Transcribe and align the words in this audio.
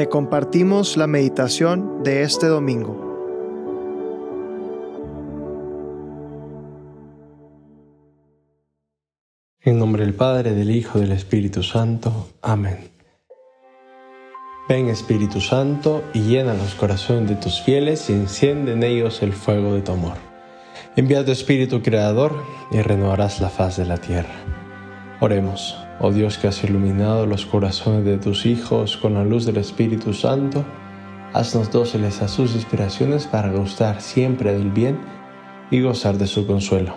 Te 0.00 0.08
compartimos 0.08 0.96
la 0.96 1.06
meditación 1.06 2.02
de 2.02 2.22
este 2.22 2.46
domingo. 2.46 2.96
En 9.60 9.78
nombre 9.78 10.06
del 10.06 10.14
Padre, 10.14 10.54
del 10.54 10.70
Hijo, 10.70 11.00
del 11.00 11.12
Espíritu 11.12 11.62
Santo. 11.62 12.28
Amén. 12.40 12.78
Ven 14.70 14.88
Espíritu 14.88 15.42
Santo 15.42 16.02
y 16.14 16.20
llena 16.20 16.54
los 16.54 16.74
corazones 16.74 17.28
de 17.28 17.36
tus 17.36 17.60
fieles 17.60 18.08
y 18.08 18.14
enciende 18.14 18.72
en 18.72 18.82
ellos 18.82 19.22
el 19.22 19.34
fuego 19.34 19.74
de 19.74 19.82
tu 19.82 19.92
amor. 19.92 20.16
Envía 20.96 21.26
tu 21.26 21.32
Espíritu 21.32 21.82
Creador 21.82 22.42
y 22.72 22.80
renovarás 22.80 23.38
la 23.42 23.50
faz 23.50 23.76
de 23.76 23.84
la 23.84 23.98
tierra. 23.98 24.32
Oremos, 25.20 25.76
oh 26.00 26.12
Dios 26.12 26.38
que 26.38 26.48
has 26.48 26.64
iluminado 26.64 27.26
los 27.26 27.44
corazones 27.44 28.04
de 28.04 28.16
tus 28.16 28.46
hijos 28.46 28.96
con 28.96 29.14
la 29.14 29.24
luz 29.24 29.44
del 29.44 29.58
Espíritu 29.58 30.14
Santo, 30.14 30.64
haznos 31.34 31.70
dóciles 31.70 32.22
a 32.22 32.28
sus 32.28 32.54
inspiraciones 32.54 33.26
para 33.26 33.52
gustar 33.52 34.00
siempre 34.00 34.52
del 34.52 34.70
bien 34.70 34.98
y 35.70 35.82
gozar 35.82 36.16
de 36.16 36.26
su 36.26 36.46
consuelo. 36.46 36.94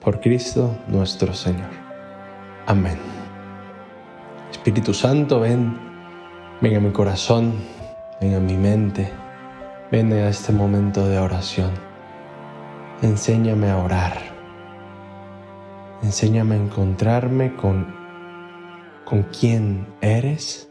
Por 0.00 0.20
Cristo 0.20 0.76
nuestro 0.88 1.34
Señor. 1.34 1.68
Amén. 2.66 2.96
Espíritu 4.50 4.94
Santo, 4.94 5.40
ven, 5.40 5.78
ven 6.60 6.76
a 6.76 6.80
mi 6.80 6.90
corazón, 6.90 7.52
ven 8.20 8.34
a 8.34 8.40
mi 8.40 8.54
mente, 8.54 9.12
ven 9.92 10.12
a 10.12 10.28
este 10.28 10.52
momento 10.52 11.06
de 11.06 11.18
oración. 11.18 11.70
Enséñame 13.02 13.70
a 13.70 13.76
orar. 13.78 14.18
Enséñame 16.02 16.54
a 16.54 16.58
encontrarme 16.58 17.54
con, 17.54 17.97
con 19.08 19.22
quién 19.22 19.86
eres 20.02 20.70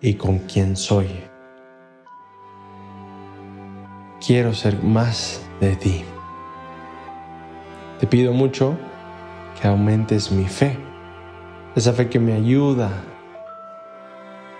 y 0.00 0.14
con 0.14 0.38
quién 0.40 0.74
soy. 0.74 1.08
Quiero 4.26 4.52
ser 4.52 4.82
más 4.82 5.46
de 5.60 5.76
ti. 5.76 6.04
Te 8.00 8.06
pido 8.08 8.32
mucho 8.32 8.76
que 9.60 9.68
aumentes 9.68 10.32
mi 10.32 10.46
fe 10.46 10.76
esa 11.76 11.92
fe 11.92 12.08
que 12.08 12.18
me 12.18 12.32
ayuda 12.32 13.04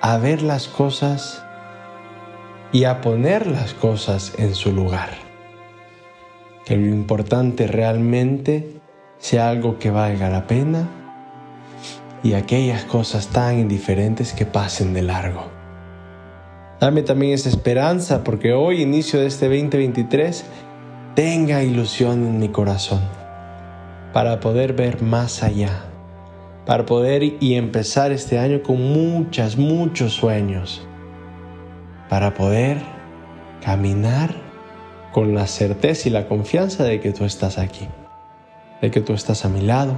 a 0.02 0.18
ver 0.18 0.42
las 0.42 0.68
cosas 0.68 1.42
y 2.72 2.84
a 2.84 3.00
poner 3.00 3.46
las 3.46 3.72
cosas 3.72 4.34
en 4.38 4.54
su 4.54 4.70
lugar. 4.70 5.10
Que 6.66 6.76
lo 6.76 6.86
importante 6.86 7.66
realmente 7.66 8.80
sea 9.18 9.48
algo 9.48 9.78
que 9.78 9.90
valga 9.90 10.28
la 10.28 10.46
pena 10.46 11.05
y 12.22 12.34
aquellas 12.34 12.84
cosas 12.84 13.28
tan 13.28 13.58
indiferentes 13.58 14.32
que 14.32 14.46
pasen 14.46 14.94
de 14.94 15.02
largo. 15.02 15.50
Dame 16.80 17.02
también 17.02 17.32
esa 17.32 17.48
esperanza 17.48 18.24
porque 18.24 18.52
hoy, 18.52 18.82
inicio 18.82 19.20
de 19.20 19.26
este 19.26 19.46
2023, 19.46 20.44
tenga 21.14 21.62
ilusión 21.62 22.26
en 22.26 22.38
mi 22.38 22.48
corazón 22.48 23.00
para 24.12 24.40
poder 24.40 24.72
ver 24.74 25.02
más 25.02 25.42
allá 25.42 25.86
para 26.66 26.84
poder 26.84 27.22
y 27.22 27.54
empezar 27.54 28.10
este 28.10 28.38
año 28.40 28.62
con 28.62 28.82
muchas, 28.82 29.56
muchos 29.56 30.12
sueños, 30.12 30.84
para 32.10 32.34
poder 32.34 32.78
caminar 33.64 34.34
con 35.12 35.32
la 35.34 35.46
certeza 35.46 36.08
y 36.08 36.12
la 36.12 36.26
confianza 36.26 36.82
de 36.82 37.00
que 37.00 37.12
tú 37.12 37.24
estás 37.24 37.56
aquí, 37.56 37.86
de 38.82 38.90
que 38.90 39.00
tú 39.00 39.14
estás 39.14 39.44
a 39.44 39.48
mi 39.48 39.60
lado 39.60 39.96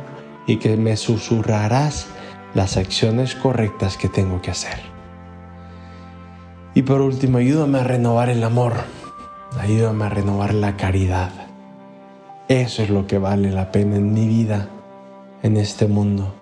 y 0.48 0.56
que 0.56 0.76
me 0.78 0.96
susurrarás 0.96 2.08
las 2.54 2.78
acciones 2.78 3.36
correctas 3.36 3.98
que 3.98 4.08
tengo 4.08 4.40
que 4.40 4.50
hacer. 4.50 4.80
Y 6.74 6.82
por 6.82 7.02
último, 7.02 7.38
ayúdame 7.38 7.78
a 7.78 7.84
renovar 7.84 8.30
el 8.30 8.42
amor, 8.42 8.72
ayúdame 9.60 10.06
a 10.06 10.08
renovar 10.08 10.54
la 10.54 10.76
caridad. 10.76 11.30
Eso 12.48 12.82
es 12.82 12.88
lo 12.88 13.06
que 13.06 13.18
vale 13.18 13.50
la 13.50 13.70
pena 13.70 13.96
en 13.96 14.14
mi 14.14 14.26
vida, 14.26 14.68
en 15.42 15.58
este 15.58 15.86
mundo. 15.86 16.34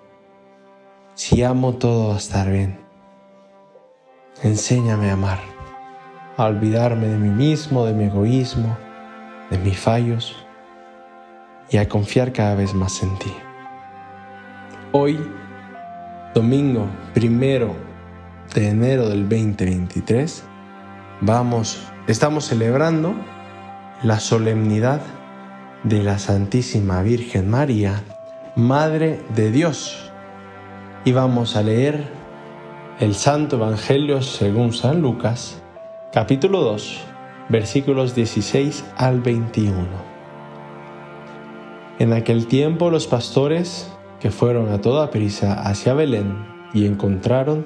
Si 1.13 1.43
amo 1.43 1.73
todo 1.73 2.09
va 2.09 2.15
a 2.15 2.17
estar 2.17 2.49
bien. 2.49 2.79
Enséñame 4.41 5.09
a 5.09 5.13
amar, 5.13 5.39
a 6.37 6.45
olvidarme 6.45 7.07
de 7.07 7.17
mí 7.17 7.29
mismo, 7.29 7.85
de 7.85 7.93
mi 7.93 8.05
egoísmo, 8.05 8.77
de 9.49 9.57
mis 9.57 9.77
fallos 9.77 10.35
y 11.69 11.77
a 11.77 11.89
confiar 11.89 12.31
cada 12.31 12.55
vez 12.55 12.73
más 12.73 13.03
en 13.03 13.17
ti. 13.17 13.33
Hoy, 14.93 15.19
domingo 16.33 16.87
primero 17.13 17.75
de 18.55 18.69
enero 18.69 19.09
del 19.09 19.27
2023, 19.27 20.45
vamos, 21.19 21.83
estamos 22.07 22.45
celebrando 22.45 23.13
la 24.01 24.21
solemnidad 24.21 25.01
de 25.83 26.03
la 26.03 26.19
Santísima 26.19 27.01
Virgen 27.01 27.49
María, 27.49 28.01
Madre 28.55 29.19
de 29.35 29.51
Dios 29.51 30.09
y 31.03 31.11
vamos 31.11 31.57
a 31.57 31.63
leer 31.63 32.07
el 33.01 33.13
Santo 33.13 33.57
Evangelio 33.57 34.21
según 34.21 34.71
San 34.71 35.01
Lucas, 35.01 35.61
capítulo 36.13 36.61
2, 36.61 37.01
versículos 37.49 38.15
16 38.15 38.85
al 38.95 39.19
21. 39.19 39.75
En 41.99 42.13
aquel 42.13 42.47
tiempo 42.47 42.89
los 42.89 43.05
pastores 43.05 43.91
que 44.19 44.31
fueron 44.31 44.69
a 44.69 44.81
toda 44.81 45.11
prisa 45.11 45.61
hacia 45.61 45.93
Belén 45.93 46.45
y 46.73 46.85
encontraron 46.85 47.65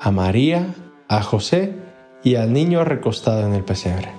a 0.00 0.10
María, 0.10 0.74
a 1.08 1.22
José 1.22 1.74
y 2.22 2.36
al 2.36 2.52
niño 2.52 2.84
recostado 2.84 3.46
en 3.46 3.54
el 3.54 3.64
pesebre. 3.64 4.10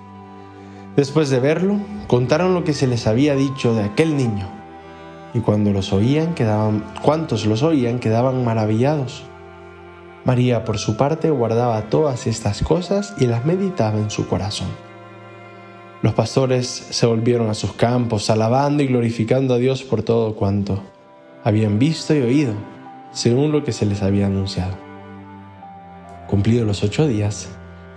Después 0.95 1.29
de 1.29 1.39
verlo, 1.39 1.77
contaron 2.07 2.53
lo 2.53 2.63
que 2.63 2.73
se 2.73 2.87
les 2.87 3.05
había 3.05 3.35
dicho 3.35 3.75
de 3.75 3.83
aquel 3.83 4.17
niño 4.17 4.47
y 5.33 5.39
cuando 5.39 5.71
los 5.71 5.93
oían 5.93 6.33
quedaban, 6.33 6.83
cuantos 7.01 7.45
los 7.45 7.61
oían 7.61 7.99
quedaban 7.99 8.43
maravillados. 8.43 9.23
María, 10.25 10.65
por 10.65 10.77
su 10.77 10.97
parte, 10.97 11.29
guardaba 11.29 11.89
todas 11.89 12.27
estas 12.27 12.61
cosas 12.63 13.13
y 13.19 13.27
las 13.27 13.45
meditaba 13.45 13.97
en 13.97 14.09
su 14.09 14.27
corazón. 14.27 14.67
Los 16.01 16.13
pastores 16.13 16.67
se 16.67 17.05
volvieron 17.05 17.49
a 17.49 17.53
sus 17.53 17.73
campos, 17.73 18.29
alabando 18.29 18.83
y 18.83 18.87
glorificando 18.87 19.53
a 19.53 19.57
Dios 19.57 19.83
por 19.83 20.03
todo 20.03 20.35
cuanto 20.35 20.81
habían 21.47 21.79
visto 21.79 22.13
y 22.13 22.19
oído, 22.19 22.51
según 23.13 23.53
lo 23.53 23.63
que 23.63 23.71
se 23.71 23.85
les 23.85 24.03
había 24.03 24.25
anunciado. 24.25 24.75
Cumplidos 26.27 26.67
los 26.67 26.83
ocho 26.83 27.07
días, 27.07 27.47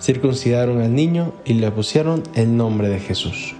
circuncidaron 0.00 0.80
al 0.80 0.94
niño 0.94 1.32
y 1.44 1.54
le 1.54 1.68
pusieron 1.72 2.22
el 2.36 2.56
nombre 2.56 2.88
de 2.88 3.00
Jesús, 3.00 3.56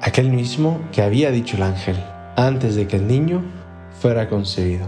aquel 0.00 0.30
mismo 0.30 0.80
que 0.92 1.02
había 1.02 1.32
dicho 1.32 1.56
el 1.56 1.64
ángel 1.64 1.96
antes 2.36 2.76
de 2.76 2.86
que 2.86 2.98
el 2.98 3.08
niño 3.08 3.42
fuera 4.00 4.28
concebido. 4.28 4.86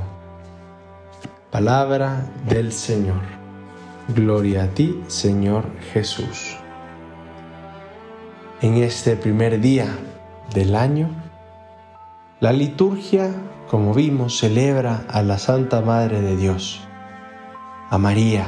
Palabra 1.51 2.31
del 2.49 2.71
Señor. 2.71 3.23
Gloria 4.15 4.65
a 4.65 4.69
ti, 4.69 5.03
Señor 5.09 5.65
Jesús. 5.93 6.57
En 8.63 8.77
este 8.77 9.17
primer 9.17 9.61
día 9.61 9.89
del 10.55 10.77
año, 10.77 11.28
la 12.41 12.53
liturgia, 12.53 13.35
como 13.69 13.93
vimos, 13.93 14.39
celebra 14.39 15.05
a 15.09 15.23
la 15.23 15.39
Santa 15.39 15.81
Madre 15.81 16.21
de 16.21 16.37
Dios, 16.37 16.81
a 17.91 17.99
María, 17.99 18.47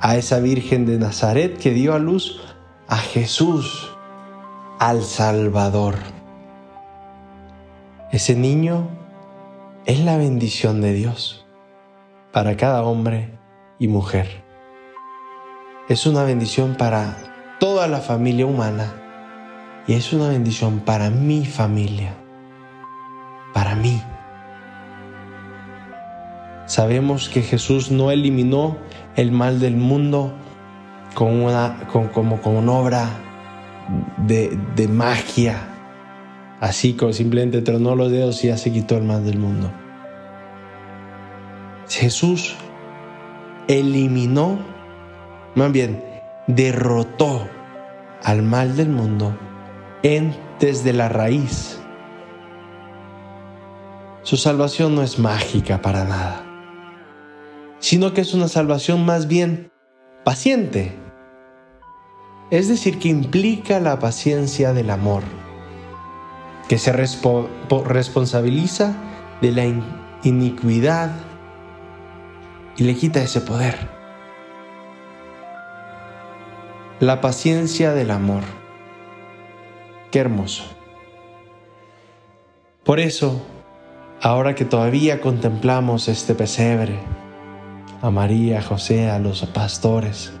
a 0.00 0.16
esa 0.16 0.40
Virgen 0.40 0.84
de 0.84 0.98
Nazaret 0.98 1.58
que 1.58 1.70
dio 1.70 1.94
a 1.94 2.00
luz 2.00 2.40
a 2.88 2.96
Jesús, 2.96 3.94
al 4.80 5.02
Salvador. 5.02 5.94
Ese 8.10 8.34
niño 8.34 8.88
es 9.84 10.00
la 10.00 10.16
bendición 10.16 10.80
de 10.80 10.92
Dios 10.92 11.46
para 12.32 12.56
cada 12.56 12.82
hombre 12.82 13.38
y 13.78 13.86
mujer. 13.86 14.42
Es 15.88 16.04
una 16.04 16.24
bendición 16.24 16.74
para 16.76 17.16
toda 17.60 17.86
la 17.86 18.00
familia 18.00 18.46
humana 18.46 18.92
y 19.86 19.94
es 19.94 20.12
una 20.12 20.28
bendición 20.28 20.80
para 20.80 21.10
mi 21.10 21.46
familia, 21.46 22.14
para 23.58 23.74
mí. 23.74 24.00
Sabemos 26.66 27.28
que 27.28 27.42
Jesús 27.42 27.90
no 27.90 28.12
eliminó 28.12 28.78
el 29.16 29.32
mal 29.32 29.58
del 29.58 29.76
mundo 29.76 30.32
con 31.14 31.42
una, 31.42 31.88
como 31.92 32.40
con 32.40 32.54
una 32.54 32.70
obra 32.70 33.08
de, 34.18 34.56
de 34.76 34.86
magia, 34.86 35.56
Así 36.60 36.94
como 36.94 37.12
simplemente 37.12 37.62
tronó 37.62 37.96
los 37.96 38.12
dedos 38.12 38.44
y 38.44 38.48
ya 38.48 38.56
se 38.56 38.72
quitó 38.72 38.96
el 38.96 39.02
mal 39.02 39.24
del 39.24 39.38
mundo. 39.38 39.72
Jesús 41.88 42.54
eliminó, 43.66 44.58
más 45.56 45.72
bien, 45.72 46.04
derrotó 46.46 47.48
al 48.22 48.42
mal 48.42 48.76
del 48.76 48.90
mundo 48.90 49.36
en, 50.04 50.32
desde 50.60 50.92
la 50.92 51.08
raíz. 51.08 51.77
Su 54.28 54.36
salvación 54.36 54.94
no 54.94 55.00
es 55.00 55.18
mágica 55.18 55.80
para 55.80 56.04
nada, 56.04 56.44
sino 57.78 58.12
que 58.12 58.20
es 58.20 58.34
una 58.34 58.48
salvación 58.48 59.06
más 59.06 59.26
bien 59.26 59.72
paciente. 60.22 60.94
Es 62.50 62.68
decir, 62.68 62.98
que 62.98 63.08
implica 63.08 63.80
la 63.80 63.98
paciencia 63.98 64.74
del 64.74 64.90
amor, 64.90 65.22
que 66.68 66.76
se 66.76 66.92
responsabiliza 66.92 68.94
de 69.40 69.50
la 69.50 69.64
iniquidad 70.22 71.10
y 72.76 72.84
le 72.84 72.96
quita 72.96 73.22
ese 73.22 73.40
poder. 73.40 73.78
La 77.00 77.22
paciencia 77.22 77.94
del 77.94 78.10
amor. 78.10 78.42
Qué 80.10 80.18
hermoso. 80.18 80.64
Por 82.84 83.00
eso, 83.00 83.40
ahora 84.20 84.54
que 84.54 84.64
todavía 84.64 85.20
contemplamos 85.20 86.08
este 86.08 86.34
pesebre, 86.34 86.98
a 88.02 88.10
María, 88.10 88.58
a 88.58 88.62
José, 88.62 89.10
a 89.10 89.18
los 89.18 89.44
pastores, 89.46 90.32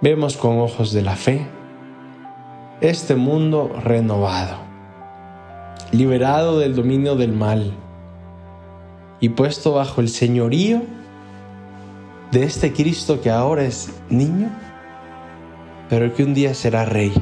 vemos 0.00 0.36
con 0.36 0.58
ojos 0.58 0.92
de 0.92 1.02
la 1.02 1.16
fe 1.16 1.46
este 2.80 3.14
mundo 3.14 3.72
renovado, 3.82 4.56
liberado 5.92 6.58
del 6.58 6.74
dominio 6.74 7.14
del 7.14 7.32
mal 7.32 7.72
y 9.20 9.30
puesto 9.30 9.72
bajo 9.72 10.00
el 10.00 10.08
señorío 10.08 10.82
de 12.32 12.44
este 12.44 12.72
Cristo 12.72 13.20
que 13.20 13.30
ahora 13.30 13.62
es 13.62 13.92
niño, 14.08 14.50
pero 15.88 16.12
que 16.14 16.24
un 16.24 16.34
día 16.34 16.54
será 16.54 16.84
rey. 16.84 17.12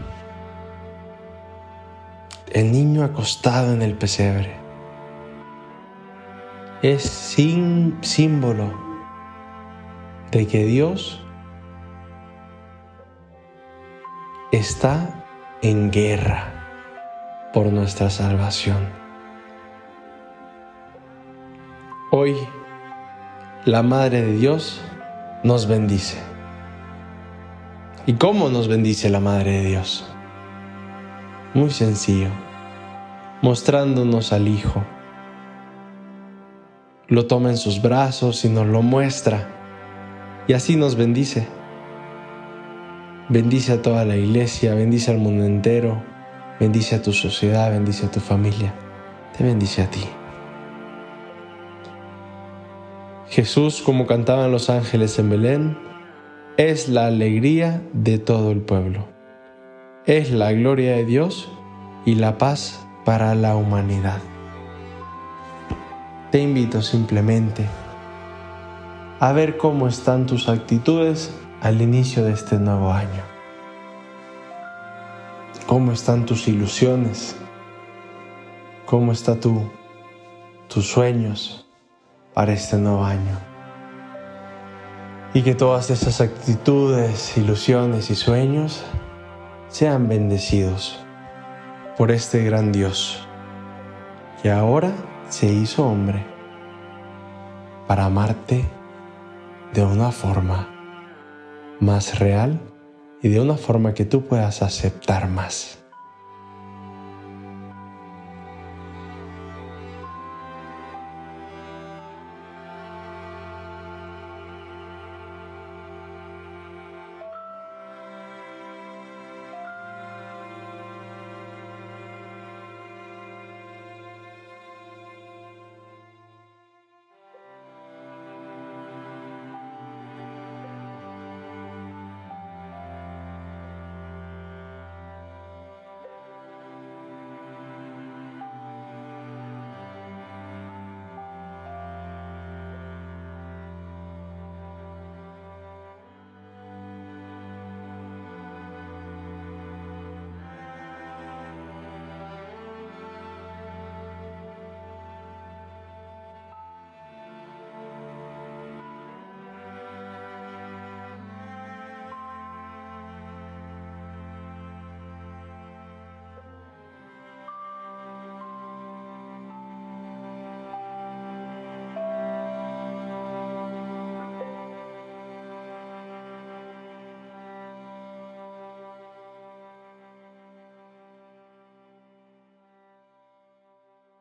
El 2.52 2.72
niño 2.72 3.04
acostado 3.04 3.72
en 3.72 3.82
el 3.82 3.94
pesebre 3.94 4.59
es 6.82 7.02
símbolo 8.00 8.72
de 10.30 10.46
que 10.46 10.64
Dios 10.64 11.22
está 14.50 15.26
en 15.60 15.90
guerra 15.90 17.50
por 17.52 17.66
nuestra 17.66 18.08
salvación. 18.08 18.88
Hoy 22.12 22.34
la 23.66 23.82
Madre 23.82 24.22
de 24.22 24.32
Dios 24.32 24.80
nos 25.44 25.68
bendice. 25.68 26.18
¿Y 28.06 28.14
cómo 28.14 28.48
nos 28.48 28.68
bendice 28.68 29.10
la 29.10 29.20
Madre 29.20 29.50
de 29.60 29.64
Dios? 29.68 30.10
Muy 31.52 31.70
sencillo, 31.70 32.30
mostrándonos 33.42 34.32
al 34.32 34.48
Hijo 34.48 34.82
lo 37.10 37.26
toma 37.26 37.50
en 37.50 37.56
sus 37.56 37.82
brazos 37.82 38.44
y 38.44 38.48
nos 38.48 38.68
lo 38.68 38.82
muestra. 38.82 39.48
Y 40.46 40.52
así 40.52 40.76
nos 40.76 40.94
bendice. 40.94 41.46
Bendice 43.28 43.72
a 43.72 43.82
toda 43.82 44.04
la 44.04 44.16
iglesia, 44.16 44.74
bendice 44.74 45.10
al 45.10 45.18
mundo 45.18 45.44
entero, 45.44 46.02
bendice 46.58 46.96
a 46.96 47.02
tu 47.02 47.12
sociedad, 47.12 47.70
bendice 47.70 48.06
a 48.06 48.10
tu 48.10 48.20
familia, 48.20 48.74
te 49.36 49.44
bendice 49.44 49.82
a 49.82 49.90
ti. 49.90 50.04
Jesús, 53.28 53.82
como 53.82 54.06
cantaban 54.06 54.50
los 54.50 54.70
ángeles 54.70 55.18
en 55.18 55.30
Belén, 55.30 55.78
es 56.56 56.88
la 56.88 57.06
alegría 57.06 57.82
de 57.92 58.18
todo 58.18 58.50
el 58.50 58.60
pueblo. 58.60 59.06
Es 60.06 60.32
la 60.32 60.52
gloria 60.52 60.96
de 60.96 61.04
Dios 61.04 61.48
y 62.04 62.16
la 62.16 62.38
paz 62.38 62.84
para 63.04 63.34
la 63.36 63.54
humanidad 63.54 64.20
te 66.30 66.38
invito 66.38 66.80
simplemente 66.80 67.66
a 69.18 69.32
ver 69.32 69.56
cómo 69.56 69.88
están 69.88 70.26
tus 70.26 70.48
actitudes 70.48 71.34
al 71.60 71.82
inicio 71.82 72.24
de 72.24 72.32
este 72.32 72.56
nuevo 72.56 72.92
año. 72.92 73.22
¿Cómo 75.66 75.92
están 75.92 76.26
tus 76.26 76.48
ilusiones? 76.48 77.36
¿Cómo 78.86 79.12
están 79.12 79.40
tu, 79.40 79.70
tus 80.68 80.86
sueños 80.86 81.66
para 82.32 82.52
este 82.52 82.76
nuevo 82.76 83.04
año? 83.04 83.38
Y 85.34 85.42
que 85.42 85.54
todas 85.54 85.90
esas 85.90 86.20
actitudes, 86.20 87.36
ilusiones 87.36 88.10
y 88.10 88.14
sueños 88.14 88.84
sean 89.68 90.08
bendecidos 90.08 90.98
por 91.98 92.10
este 92.10 92.44
gran 92.44 92.72
Dios 92.72 93.26
que 94.42 94.50
ahora 94.50 94.92
se 95.30 95.46
hizo 95.46 95.86
hombre 95.86 96.26
para 97.86 98.04
amarte 98.06 98.64
de 99.72 99.82
una 99.84 100.10
forma 100.10 100.68
más 101.80 102.18
real 102.18 102.60
y 103.22 103.28
de 103.28 103.40
una 103.40 103.56
forma 103.56 103.94
que 103.94 104.04
tú 104.04 104.26
puedas 104.26 104.62
aceptar 104.62 105.28
más. 105.28 105.79